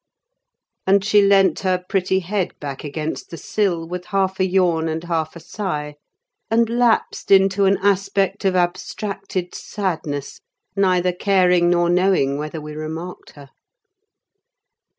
And 0.87 1.05
she 1.05 1.21
leant 1.21 1.59
her 1.59 1.85
pretty 1.87 2.21
head 2.21 2.53
back 2.59 2.83
against 2.83 3.29
the 3.29 3.37
sill, 3.37 3.87
with 3.87 4.05
half 4.05 4.39
a 4.39 4.43
yawn 4.45 4.89
and 4.89 5.03
half 5.03 5.35
a 5.35 5.39
sigh, 5.39 5.93
and 6.49 6.67
lapsed 6.71 7.29
into 7.29 7.65
an 7.65 7.77
aspect 7.83 8.43
of 8.43 8.55
abstracted 8.55 9.53
sadness: 9.53 10.39
neither 10.75 11.13
caring 11.13 11.69
nor 11.69 11.87
knowing 11.87 12.39
whether 12.39 12.59
we 12.59 12.73
remarked 12.73 13.33
her. 13.35 13.51